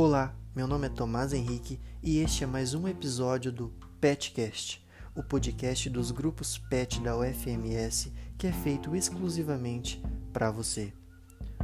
[0.00, 4.80] Olá, meu nome é Tomás Henrique e este é mais um episódio do PetCast,
[5.12, 10.00] o podcast dos grupos PET da UFMS que é feito exclusivamente
[10.32, 10.92] para você.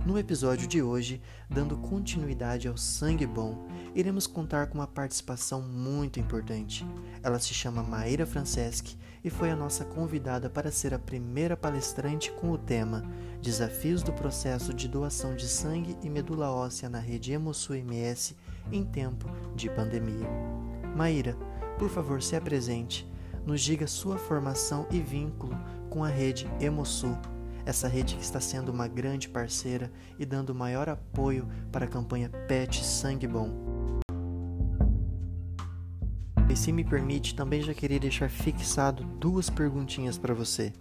[0.04, 1.18] No episódio de hoje,
[1.48, 6.86] dando continuidade ao Sangue Bom, iremos contar com uma participação muito importante.
[7.22, 12.30] Ela se chama Maíra Franceschi e foi a nossa convidada para ser a primeira palestrante
[12.32, 13.02] com o tema
[13.40, 18.36] Desafios do processo de doação de sangue e medula óssea na rede Hemosul MS
[18.70, 19.26] em tempo
[19.56, 20.28] de pandemia.
[20.94, 21.34] Maíra,
[21.78, 23.10] por favor, se apresente,
[23.46, 27.16] nos diga sua formação e vínculo com a rede Hemosul
[27.66, 32.28] essa rede que está sendo uma grande parceira e dando maior apoio para a campanha
[32.48, 33.74] PET Sangue Bom.
[36.48, 40.72] E se me permite, também já queria deixar fixado duas perguntinhas para você.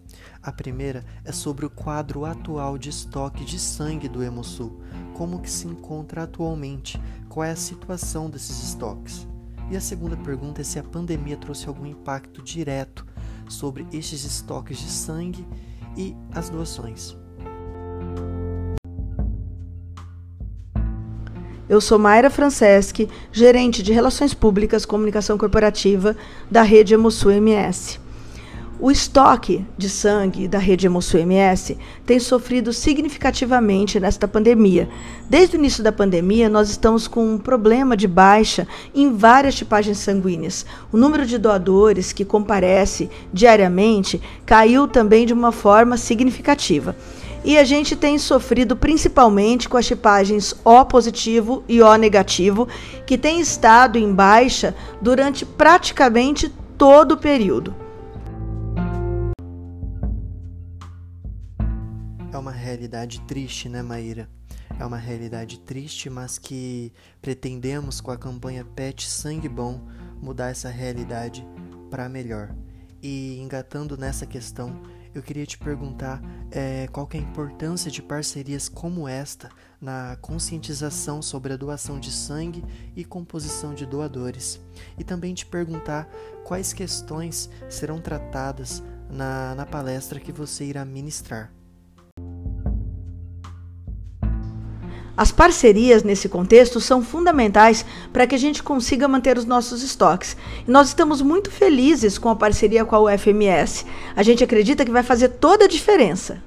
[0.41, 4.81] A primeira é sobre o quadro atual de estoque de sangue do Hemosul.
[5.15, 7.01] Como que se encontra atualmente?
[7.27, 9.27] Qual é a situação desses estoques?
[9.71, 13.03] E a segunda pergunta é se a pandemia trouxe algum impacto direto
[13.49, 15.47] sobre estes estoques de sangue
[15.97, 17.15] e as doações.
[21.69, 26.15] Eu sou Mayra Franceschi, gerente de Relações Públicas Comunicação Corporativa
[26.51, 28.02] da Rede Hemosul MS.
[28.83, 34.89] O estoque de sangue da rede Hemosul MS tem sofrido significativamente nesta pandemia.
[35.29, 39.99] Desde o início da pandemia, nós estamos com um problema de baixa em várias tipagens
[39.99, 40.65] sanguíneas.
[40.91, 46.93] O número de doadores que comparece diariamente caiu também de uma forma significativa.
[47.45, 52.67] E a gente tem sofrido principalmente com as tipagens O positivo e O negativo,
[53.07, 57.82] que têm estado em baixa durante praticamente todo o período.
[62.41, 64.29] Realidade triste, né, Maíra?
[64.79, 69.87] É uma realidade triste, mas que pretendemos com a campanha Pet Sangue Bom
[70.19, 71.45] mudar essa realidade
[71.89, 72.55] para melhor.
[73.01, 74.81] E engatando nessa questão,
[75.13, 81.21] eu queria te perguntar é, qual é a importância de parcerias como esta na conscientização
[81.21, 82.63] sobre a doação de sangue
[82.95, 84.59] e composição de doadores.
[84.97, 86.09] E também te perguntar
[86.43, 91.53] quais questões serão tratadas na, na palestra que você irá ministrar.
[95.15, 100.35] As parcerias nesse contexto são fundamentais para que a gente consiga manter os nossos estoques.
[100.67, 103.85] E nós estamos muito felizes com a parceria com a UFMS.
[104.15, 106.41] A gente acredita que vai fazer toda a diferença.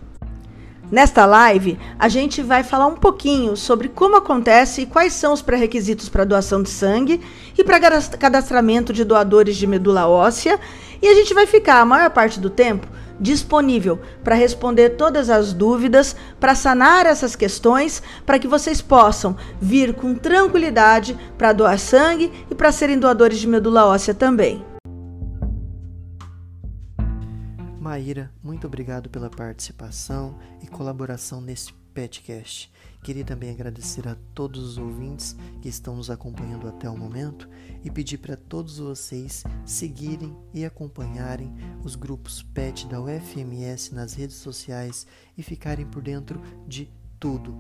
[0.90, 5.42] Nesta live, a gente vai falar um pouquinho sobre como acontece e quais são os
[5.42, 7.20] pré-requisitos para doação de sangue
[7.56, 7.80] e para
[8.18, 10.58] cadastramento de doadores de medula óssea.
[11.00, 12.86] E a gente vai ficar a maior parte do tempo
[13.20, 19.94] disponível para responder todas as dúvidas, para sanar essas questões, para que vocês possam vir
[19.94, 24.64] com tranquilidade para doar sangue e para serem doadores de medula óssea também.
[27.80, 32.70] Maíra, muito obrigado pela participação e colaboração nesse Petcast.
[33.02, 37.48] Queria também agradecer a todos os ouvintes que estão nos acompanhando até o momento
[37.82, 44.36] e pedir para todos vocês seguirem e acompanharem os grupos PET da UFMS nas redes
[44.36, 45.06] sociais
[45.38, 47.56] e ficarem por dentro de tudo.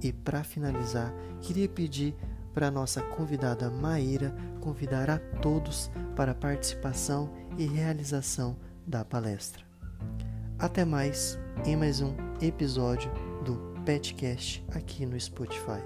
[0.00, 2.14] E para finalizar, queria pedir
[2.54, 8.56] para nossa convidada Maíra convidar a todos para a participação e realização
[8.86, 9.64] da palestra.
[10.56, 13.10] Até mais em mais um episódio
[13.84, 15.82] Petcast aqui no Spotify.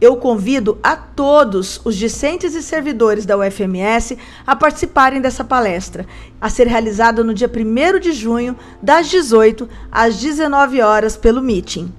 [0.00, 6.06] Eu convido a todos os discentes e servidores da UFMS a participarem dessa palestra,
[6.40, 11.92] a ser realizada no dia 1 de junho, das 18 às 19 horas, pelo Meeting.